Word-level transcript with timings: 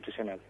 constitucional. 0.00 0.40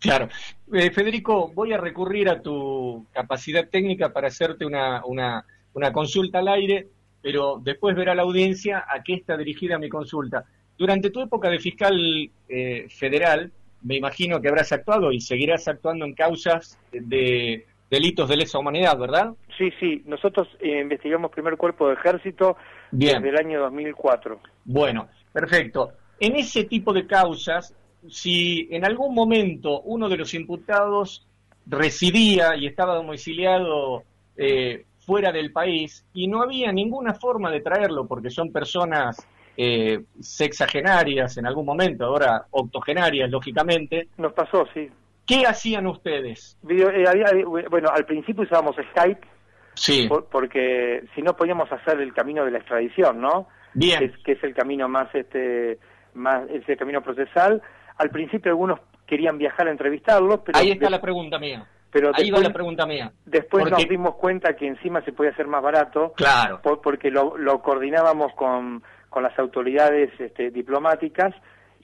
Claro. 0.00 0.28
Eh, 0.72 0.90
Federico, 0.90 1.50
voy 1.54 1.72
a 1.72 1.78
recurrir 1.78 2.28
a 2.28 2.40
tu 2.40 3.06
capacidad 3.12 3.68
técnica 3.68 4.12
para 4.12 4.28
hacerte 4.28 4.66
una, 4.66 5.04
una, 5.04 5.44
una 5.72 5.92
consulta 5.92 6.40
al 6.40 6.48
aire, 6.48 6.88
pero 7.22 7.60
después 7.62 7.96
verá 7.96 8.14
la 8.14 8.22
audiencia 8.22 8.84
a 8.88 9.02
qué 9.02 9.14
está 9.14 9.36
dirigida 9.36 9.78
mi 9.78 9.88
consulta. 9.88 10.44
Durante 10.76 11.10
tu 11.10 11.22
época 11.22 11.48
de 11.48 11.58
fiscal 11.58 12.30
eh, 12.48 12.86
federal, 12.90 13.50
me 13.82 13.96
imagino 13.96 14.40
que 14.40 14.48
habrás 14.48 14.72
actuado 14.72 15.12
y 15.12 15.20
seguirás 15.20 15.68
actuando 15.68 16.04
en 16.04 16.14
causas 16.14 16.78
de 16.92 17.66
delitos 17.90 18.28
de 18.28 18.36
lesa 18.36 18.58
humanidad, 18.58 18.98
¿verdad? 18.98 19.34
Sí, 19.56 19.70
sí. 19.78 20.02
Nosotros 20.04 20.48
eh, 20.60 20.80
investigamos 20.80 21.30
primer 21.30 21.56
cuerpo 21.56 21.88
de 21.88 21.94
ejército 21.94 22.56
desde 22.90 23.28
el 23.28 23.36
año 23.36 23.60
2004. 23.60 24.40
Bueno, 24.64 25.08
perfecto. 25.32 25.92
En 26.18 26.36
ese 26.36 26.64
tipo 26.64 26.92
de 26.92 27.06
causas, 27.06 27.74
si 28.08 28.68
en 28.70 28.84
algún 28.84 29.14
momento 29.14 29.80
uno 29.82 30.08
de 30.08 30.16
los 30.16 30.34
imputados 30.34 31.26
residía 31.66 32.56
y 32.56 32.66
estaba 32.66 32.94
domiciliado 32.94 34.02
eh, 34.36 34.84
fuera 34.98 35.32
del 35.32 35.52
país 35.52 36.04
y 36.12 36.28
no 36.28 36.42
había 36.42 36.72
ninguna 36.72 37.14
forma 37.14 37.50
de 37.50 37.60
traerlo 37.60 38.06
porque 38.06 38.30
son 38.30 38.52
personas 38.52 39.26
eh, 39.56 40.02
sexagenarias 40.20 41.36
en 41.36 41.46
algún 41.46 41.66
momento, 41.66 42.04
ahora 42.06 42.46
octogenarias, 42.50 43.30
lógicamente. 43.30 44.08
Nos 44.18 44.32
pasó, 44.32 44.66
sí. 44.74 44.90
¿Qué 45.26 45.46
hacían 45.46 45.86
ustedes? 45.86 46.58
Eh, 46.68 47.44
bueno, 47.70 47.88
al 47.90 48.04
principio 48.04 48.42
usábamos 48.42 48.76
Skype, 48.90 49.26
sí. 49.74 50.08
porque 50.30 51.04
si 51.14 51.22
no 51.22 51.34
podíamos 51.34 51.70
hacer 51.72 52.00
el 52.00 52.12
camino 52.12 52.44
de 52.44 52.50
la 52.50 52.58
extradición, 52.58 53.20
¿no? 53.20 53.48
Bien. 53.72 54.12
Que 54.24 54.32
es, 54.32 54.44
el 54.44 54.54
camino 54.54 54.88
más, 54.88 55.14
este, 55.14 55.78
más, 56.14 56.48
es 56.50 56.68
el 56.68 56.76
camino 56.76 57.02
procesal. 57.02 57.62
Al 57.98 58.10
principio 58.10 58.50
algunos 58.50 58.80
querían 59.06 59.38
viajar 59.38 59.68
a 59.68 59.70
entrevistarlos, 59.70 60.40
pero... 60.44 60.58
Ahí 60.58 60.72
está 60.72 60.90
la 60.90 61.00
pregunta 61.00 61.38
mía. 61.38 61.66
Pero 61.90 62.10
Ahí 62.14 62.30
va 62.30 62.40
la 62.40 62.52
pregunta 62.52 62.86
mía. 62.86 63.12
Después 63.24 63.70
nos 63.70 63.86
dimos 63.88 64.16
cuenta 64.16 64.56
que 64.56 64.66
encima 64.66 65.00
se 65.02 65.12
podía 65.12 65.30
hacer 65.30 65.46
más 65.46 65.62
barato. 65.62 66.12
Claro. 66.16 66.60
porque 66.82 67.10
lo, 67.10 67.36
lo 67.38 67.62
coordinábamos 67.62 68.32
con, 68.34 68.82
con 69.08 69.22
las 69.22 69.38
autoridades 69.38 70.10
este, 70.18 70.50
diplomáticas 70.50 71.34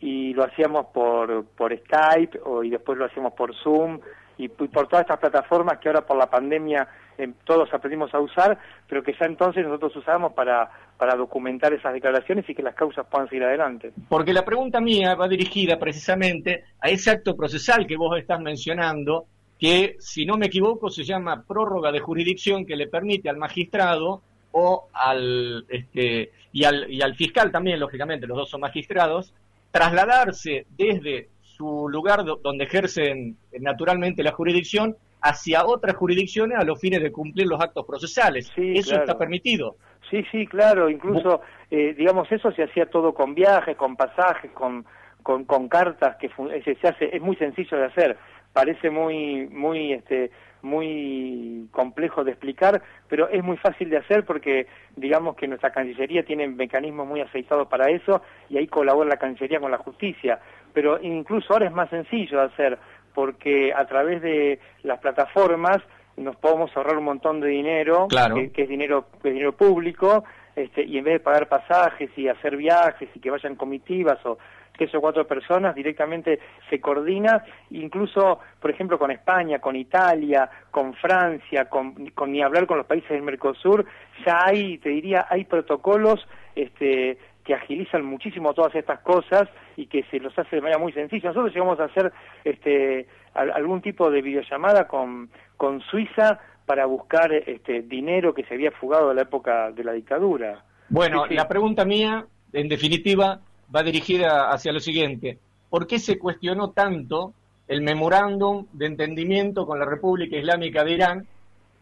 y 0.01 0.33
lo 0.33 0.45
hacíamos 0.45 0.87
por, 0.87 1.45
por 1.57 1.77
Skype 1.77 2.41
o, 2.45 2.65
y 2.65 2.71
después 2.71 2.99
lo 2.99 3.05
hacíamos 3.05 3.35
por 3.35 3.55
Zoom 3.57 4.01
y, 4.39 4.49
por 4.49 4.89
todas 4.89 5.03
estas 5.03 5.19
plataformas 5.19 5.79
que 5.79 5.89
ahora 5.89 6.07
por 6.07 6.17
la 6.17 6.31
pandemia 6.31 6.89
eh, 7.19 7.31
todos 7.45 7.73
aprendimos 7.75 8.13
a 8.15 8.21
usar, 8.21 8.59
pero 8.89 9.03
que 9.03 9.13
ya 9.13 9.27
entonces 9.27 9.63
nosotros 9.65 9.95
usábamos 9.97 10.33
para, 10.33 10.71
para 10.97 11.15
documentar 11.15 11.75
esas 11.75 11.93
declaraciones 11.93 12.49
y 12.49 12.55
que 12.55 12.63
las 12.63 12.75
causas 12.75 13.07
puedan 13.11 13.29
seguir 13.29 13.45
adelante. 13.45 13.93
Porque 14.09 14.33
la 14.33 14.45
pregunta 14.45 14.81
mía 14.81 15.15
va 15.15 15.29
dirigida 15.29 15.79
precisamente 15.79 16.65
a 16.81 16.89
ese 16.89 17.11
acto 17.11 17.37
procesal 17.37 17.87
que 17.87 17.99
vos 17.99 18.19
estás 18.19 18.41
mencionando, 18.41 19.27
que 19.59 19.97
si 19.99 20.25
no 20.25 20.39
me 20.39 20.47
equivoco 20.47 20.89
se 20.89 21.05
llama 21.05 21.45
prórroga 21.47 21.93
de 21.93 22.01
jurisdicción 22.01 22.65
que 22.65 22.77
le 22.77 22.87
permite 22.87 23.29
al 23.29 23.37
magistrado 23.37 24.23
o 24.53 24.89
al 24.95 25.67
este 25.69 26.33
y 26.53 26.65
al 26.65 26.91
y 26.91 27.03
al 27.03 27.15
fiscal 27.15 27.53
también 27.53 27.79
lógicamente 27.79 28.27
los 28.27 28.39
dos 28.39 28.51
son 28.51 28.63
magistrados 28.63 29.33
trasladarse 29.71 30.67
desde 30.71 31.29
su 31.41 31.89
lugar 31.89 32.25
donde 32.25 32.65
ejercen 32.65 33.37
naturalmente 33.61 34.23
la 34.23 34.33
jurisdicción 34.33 34.97
hacia 35.23 35.67
otras 35.67 35.97
jurisdicciones 35.97 36.59
a 36.59 36.65
los 36.65 36.81
fines 36.81 37.03
de 37.03 37.13
cumplir 37.13 37.47
los 37.47 37.61
actos 37.61 37.87
procesales. 37.87 38.51
eso 38.57 38.97
está 38.97 39.19
permitido. 39.19 39.77
Sí, 40.11 40.25
sí, 40.33 40.47
claro. 40.47 40.89
Incluso, 40.89 41.43
eh, 41.71 41.95
digamos, 41.97 42.31
eso 42.33 42.51
se 42.53 42.65
hacía 42.65 42.87
todo 42.87 43.15
con 43.15 43.35
viajes, 43.35 43.77
con 43.77 43.97
pasajes, 43.97 44.51
con, 44.53 44.85
con, 45.23 45.45
con 45.45 45.69
cartas, 45.69 46.17
que 46.17 46.29
se 46.29 46.89
hace, 46.89 47.15
es 47.15 47.23
muy 47.23 47.37
sencillo 47.37 47.77
de 47.77 47.85
hacer. 47.85 48.17
Parece 48.53 48.91
muy, 48.91 49.47
muy, 49.49 49.93
este, 49.93 50.31
muy 50.63 51.69
complejo 51.71 52.25
de 52.25 52.33
explicar, 52.33 52.83
pero 53.09 53.29
es 53.29 53.43
muy 53.43 53.57
fácil 53.57 53.91
de 53.91 53.99
hacer 53.99 54.25
porque 54.25 54.67
digamos 54.97 55.37
que 55.37 55.49
nuestra 55.49 55.71
Cancillería 55.71 56.25
tiene 56.25 56.49
mecanismos 56.49 57.07
muy 57.07 57.21
aceitados 57.21 57.69
para 57.69 57.91
eso 57.91 58.23
y 58.49 58.59
ahí 58.59 58.67
colabora 58.67 59.09
la 59.09 59.17
Cancillería 59.17 59.61
con 59.61 59.71
la 59.71 59.79
justicia. 59.79 60.41
Pero 60.73 61.01
incluso 61.01 61.53
ahora 61.53 61.67
es 61.67 61.73
más 61.73 61.91
sencillo 61.91 62.39
de 62.39 62.45
hacer 62.45 62.79
porque 63.15 63.73
a 63.75 63.87
través 63.87 64.23
de 64.23 64.61
las 64.83 64.99
plataformas 65.01 65.79
nos 66.17 66.37
podemos 66.37 66.75
ahorrar 66.77 66.99
un 66.99 67.05
montón 67.05 67.41
de 67.41 67.49
dinero, 67.49 68.07
que, 68.09 68.63
es 68.63 68.69
dinero, 68.69 69.07
que 69.23 69.29
es 69.29 69.35
dinero 69.35 69.53
público, 69.53 70.25
este, 70.65 70.85
y 70.85 70.99
en 70.99 71.05
vez 71.05 71.15
de 71.15 71.21
pagar 71.21 71.49
pasajes 71.49 72.11
y 72.17 72.29
hacer 72.29 72.57
viajes 72.57 73.09
y 73.15 73.21
que 73.21 73.31
vayan 73.31 73.57
comitivas 73.57 74.25
o 74.27 74.39
tres 74.77 74.95
o 74.95 75.01
cuatro 75.01 75.27
personas, 75.27 75.75
directamente 75.75 76.39
se 76.71 76.81
coordina, 76.81 77.45
incluso, 77.71 78.41
por 78.61 78.71
ejemplo, 78.71 78.99
con 78.99 79.11
España, 79.11 79.59
con 79.59 79.77
Italia, 79.77 80.49
con 80.71 80.95
Francia, 80.95 81.67
con, 81.67 81.95
ni 82.27 82.43
hablar 82.43 82.67
con 82.67 82.79
los 82.79 82.87
países 82.87 83.11
del 83.11 83.23
Mercosur, 83.23 83.85
ya 84.25 84.39
hay, 84.47 84.79
te 84.79 84.89
diría, 84.89 85.27
hay 85.29 85.45
protocolos 85.45 86.27
este, 86.55 87.19
que 87.45 87.55
agilizan 87.55 88.05
muchísimo 88.05 88.55
todas 88.55 88.75
estas 88.75 89.01
cosas 89.01 89.49
y 89.77 89.87
que 89.87 90.03
se 90.05 90.19
los 90.19 90.39
hace 90.39 90.57
de 90.57 90.63
manera 90.63 90.79
muy 90.79 90.93
sencilla. 90.93 91.29
Nosotros 91.29 91.53
llegamos 91.53 91.81
a 91.81 91.85
hacer 91.85 92.13
este, 92.45 93.07
algún 93.35 93.83
tipo 93.83 94.11
de 94.11 94.23
videollamada 94.23 94.87
con, 94.87 95.31
con 95.57 95.81
Suiza 95.83 96.41
para 96.71 96.87
buscar 96.87 97.33
este, 97.33 97.83
dinero 97.83 98.33
que 98.33 98.45
se 98.45 98.55
había 98.55 98.71
fugado 98.71 99.09
de 99.09 99.17
la 99.17 99.23
época 99.23 99.73
de 99.73 99.83
la 99.83 99.91
dictadura. 99.91 100.63
Bueno, 100.89 101.27
la 101.27 101.49
pregunta 101.49 101.85
mía, 101.85 102.25
en 102.53 102.69
definitiva, 102.69 103.41
va 103.75 103.83
dirigida 103.83 104.53
hacia 104.53 104.73
lo 104.73 104.79
siguiente. 104.79 105.37
¿Por 105.69 105.89
qué 105.89 105.99
se 105.99 106.17
cuestionó 106.17 106.71
tanto 106.71 107.35
el 107.67 107.83
memorándum 107.83 108.67
de 108.73 108.87
entendimiento 108.87 109.67
con 109.67 109.81
la 109.81 109.85
República 109.85 110.37
Islámica 110.37 110.85
de 110.85 110.93
Irán, 110.93 111.27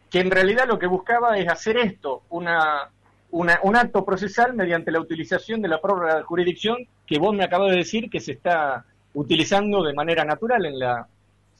que 0.09 0.21
en 0.21 0.31
realidad 0.31 0.65
lo 0.67 0.79
que 0.79 0.87
buscaba 0.87 1.37
es 1.37 1.47
hacer 1.47 1.77
esto, 1.77 2.23
una, 2.31 2.89
un 3.29 3.75
acto 3.75 4.03
procesal 4.03 4.55
mediante 4.55 4.91
la 4.91 5.01
utilización 5.01 5.61
de 5.61 5.67
la 5.67 5.79
prórroga 5.79 6.15
de 6.15 6.23
jurisdicción 6.23 6.77
que 7.05 7.19
vos 7.19 7.35
me 7.35 7.43
acabas 7.43 7.69
de 7.69 7.77
decir 7.77 8.09
que 8.09 8.19
se 8.19 8.31
está 8.31 8.85
utilizando 9.13 9.83
de 9.83 9.93
manera 9.93 10.25
natural 10.25 10.65
en, 10.65 10.79
la, 10.79 11.05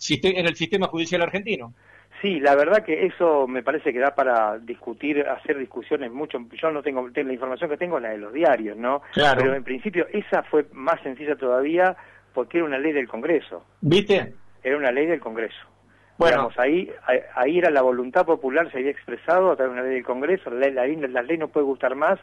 en 0.09 0.47
el 0.47 0.55
sistema 0.55 0.87
judicial 0.87 1.21
argentino? 1.21 1.75
Sí, 2.21 2.39
la 2.39 2.55
verdad 2.55 2.83
que 2.83 3.05
eso 3.05 3.47
me 3.47 3.63
parece 3.63 3.93
que 3.93 3.99
da 3.99 4.13
para 4.13 4.57
discutir, 4.57 5.25
hacer 5.25 5.57
discusiones 5.57 6.11
mucho. 6.11 6.39
Yo 6.61 6.71
no 6.71 6.83
tengo, 6.83 7.07
la 7.07 7.33
información 7.33 7.69
que 7.69 7.77
tengo 7.77 7.97
es 7.97 8.03
la 8.03 8.09
de 8.09 8.17
los 8.17 8.33
diarios, 8.33 8.75
¿no? 8.75 9.01
Claro. 9.13 9.39
Pero 9.39 9.55
en 9.55 9.63
principio 9.63 10.05
esa 10.11 10.43
fue 10.43 10.65
más 10.73 11.01
sencilla 11.01 11.35
todavía 11.35 11.95
porque 12.33 12.57
era 12.57 12.67
una 12.67 12.77
ley 12.77 12.91
del 12.91 13.07
Congreso. 13.07 13.65
¿Viste? 13.81 14.33
Era 14.63 14.77
una 14.77 14.91
ley 14.91 15.05
del 15.05 15.19
Congreso. 15.19 15.57
Bueno, 16.17 16.49
ahí, 16.57 16.91
ahí 17.33 17.59
era 17.59 17.69
la 17.69 17.81
voluntad 17.81 18.25
popular, 18.25 18.69
se 18.69 18.79
había 18.79 18.91
expresado 18.91 19.51
a 19.51 19.55
través 19.55 19.73
de 19.73 19.79
una 19.79 19.87
ley 19.87 19.95
del 19.95 20.05
Congreso. 20.05 20.49
La 20.49 20.67
ley, 20.67 20.97
la, 20.97 21.21
ley 21.21 21.37
no 21.37 21.47
puede 21.47 21.65
gustar 21.65 21.95
más 21.95 22.19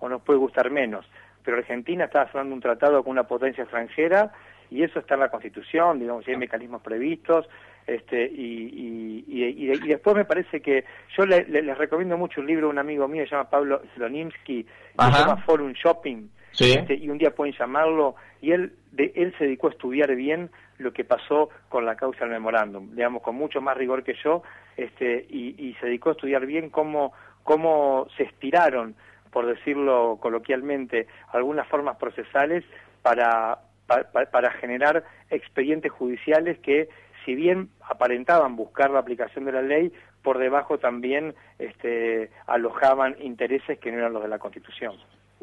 o 0.00 0.08
nos 0.08 0.20
puede 0.22 0.40
gustar 0.40 0.72
menos. 0.72 1.06
Pero 1.44 1.58
Argentina 1.58 2.06
estaba 2.06 2.26
firmando 2.26 2.56
un 2.56 2.60
tratado 2.60 3.04
con 3.04 3.12
una 3.12 3.22
potencia 3.22 3.62
extranjera 3.62 4.32
y 4.68 4.82
eso 4.82 4.98
está 4.98 5.14
en 5.14 5.20
la 5.20 5.28
Constitución, 5.28 6.00
digamos, 6.00 6.26
y 6.26 6.32
hay 6.32 6.36
mecanismos 6.36 6.82
previstos, 6.82 7.48
este, 7.86 8.24
y, 8.26 9.24
y, 9.28 9.44
y, 9.44 9.86
después 9.86 10.16
me 10.16 10.24
parece 10.24 10.60
que 10.60 10.84
yo 11.16 11.24
les 11.24 11.78
recomiendo 11.78 12.18
mucho 12.18 12.40
un 12.40 12.46
libro, 12.46 12.68
un 12.68 12.78
amigo 12.78 13.06
mío 13.06 13.24
se 13.24 13.30
llama 13.30 13.48
Pablo 13.48 13.82
Slonimsky, 13.94 14.64
que 14.64 15.04
se 15.04 15.10
llama 15.10 15.42
Forum 15.44 15.72
Shopping, 15.72 16.28
este, 16.58 16.94
y 16.94 17.08
un 17.08 17.18
día 17.18 17.34
pueden 17.34 17.54
llamarlo, 17.54 18.16
y 18.40 18.52
él, 18.52 18.72
de, 18.92 19.12
él 19.14 19.34
se 19.38 19.44
dedicó 19.44 19.68
a 19.68 19.70
estudiar 19.70 20.14
bien 20.16 20.50
lo 20.78 20.92
que 20.92 21.04
pasó 21.04 21.50
con 21.68 21.86
la 21.86 21.96
causa 21.96 22.20
del 22.20 22.30
memorándum, 22.30 22.94
digamos, 22.94 23.22
con 23.22 23.36
mucho 23.36 23.60
más 23.60 23.76
rigor 23.76 24.02
que 24.02 24.14
yo, 24.22 24.42
este, 24.76 25.26
y, 25.30 25.54
y 25.56 25.74
se 25.74 25.86
dedicó 25.86 26.08
a 26.08 26.12
estudiar 26.12 26.44
bien 26.44 26.70
cómo, 26.70 27.12
cómo 27.44 28.08
se 28.16 28.24
estiraron, 28.24 28.96
por 29.30 29.46
decirlo 29.46 30.18
coloquialmente, 30.20 31.06
algunas 31.32 31.68
formas 31.68 31.96
procesales 31.98 32.64
para, 33.02 33.58
para, 33.86 34.50
generar 34.52 35.04
expedientes 35.30 35.92
judiciales 35.92 36.58
que, 36.58 36.88
si 37.26 37.34
bien 37.34 37.68
aparentaban 37.82 38.56
buscar 38.56 38.90
la 38.90 39.00
aplicación 39.00 39.44
de 39.44 39.52
la 39.52 39.60
ley, 39.60 39.92
por 40.22 40.38
debajo 40.38 40.78
también 40.78 41.34
este, 41.58 42.30
alojaban 42.46 43.16
intereses 43.20 43.78
que 43.78 43.92
no 43.92 43.98
eran 43.98 44.14
los 44.14 44.22
de 44.22 44.28
la 44.28 44.38
Constitución. 44.38 44.94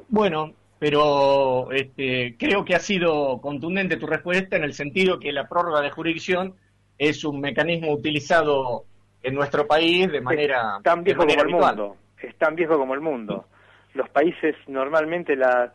Bueno, 0.10 0.54
pero 0.80 1.72
este, 1.72 2.36
creo 2.40 2.66
que 2.66 2.74
ha 2.74 2.80
sido 2.80 3.40
contundente 3.40 3.98
tu 3.98 4.08
respuesta 4.08 4.58
en 4.58 4.64
el 4.64 4.74
sentido 4.74 5.20
que 5.20 5.32
la 5.32 5.48
prórroga 5.48 5.82
de 5.82 5.92
jurisdicción 5.92 6.56
es 6.98 7.24
un 7.24 7.40
mecanismo 7.40 7.92
utilizado 7.92 8.86
en 9.22 9.36
nuestro 9.36 9.68
país 9.68 10.12
de 10.12 10.22
manera 10.22 10.78
es 10.78 10.84
tan 10.84 11.04
viejo 11.04 11.26
como 11.26 11.42
el 11.42 11.50
mundo 11.50 11.98
es 12.24 12.36
tan 12.38 12.56
viejo 12.56 12.78
como 12.78 12.94
el 12.94 13.02
mundo. 13.02 13.46
Los 13.94 14.10
países 14.10 14.56
normalmente 14.68 15.36
la 15.36 15.74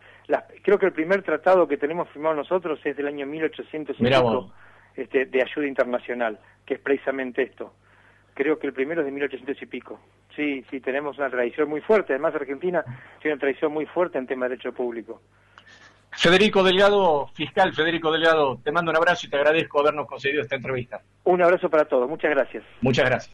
creo 0.63 0.79
que 0.79 0.87
el 0.87 0.93
primer 0.93 1.23
tratado 1.23 1.69
que 1.69 1.77
tenemos 1.77 2.09
firmado 2.11 2.35
nosotros 2.35 2.79
es 2.85 2.97
del 2.97 3.07
año 3.07 3.27
1805 3.27 4.53
este, 4.99 5.27
de 5.27 5.43
ayuda 5.43 5.67
internacional, 5.67 6.39
que 6.67 6.75
es 6.75 6.81
precisamente 6.81 7.43
esto. 7.43 7.73
Creo 8.35 8.59
que 8.59 8.67
el 8.67 8.73
primero 8.73 9.01
es 9.01 9.07
de 9.07 9.13
1800 9.13 9.63
y 9.63 9.67
pico. 9.67 10.01
Sí, 10.35 10.65
sí, 10.71 10.81
tenemos 10.81 11.17
una 11.19 11.31
tradición 11.31 11.69
muy 11.69 11.81
fuerte. 11.81 12.13
Además, 12.13 12.35
Argentina 12.35 12.85
tiene 13.21 13.35
una 13.35 13.41
tradición 13.41 13.73
muy 13.73 13.87
fuerte 13.87 14.19
en 14.19 14.27
tema 14.27 14.47
de 14.47 14.51
derecho 14.51 14.73
público. 14.73 15.23
Federico 16.11 16.63
Delgado, 16.65 17.29
fiscal 17.35 17.73
Federico 17.73 18.11
Delgado, 18.11 18.59
te 18.65 18.73
mando 18.73 18.91
un 18.91 18.97
abrazo 18.97 19.27
y 19.27 19.31
te 19.31 19.37
agradezco 19.37 19.81
habernos 19.81 20.07
concedido 20.07 20.43
esta 20.43 20.57
entrevista. 20.57 21.01
Un 21.25 21.43
abrazo 21.43 21.69
para 21.71 21.85
todos, 21.85 22.09
muchas 22.09 22.31
gracias. 22.31 22.65
Muchas 22.81 23.05
gracias. 23.05 23.27